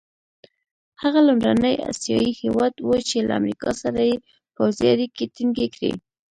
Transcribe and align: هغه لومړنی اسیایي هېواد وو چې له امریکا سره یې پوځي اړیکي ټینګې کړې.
هغه 1.01 1.19
لومړنی 1.27 1.73
اسیایي 1.91 2.31
هېواد 2.41 2.73
وو 2.79 2.95
چې 3.09 3.17
له 3.27 3.33
امریکا 3.39 3.69
سره 3.81 4.01
یې 4.09 4.15
پوځي 4.55 4.85
اړیکي 4.93 5.23
ټینګې 5.35 5.67
کړې. 5.75 5.91